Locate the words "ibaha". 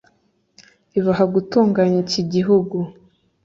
0.99-1.23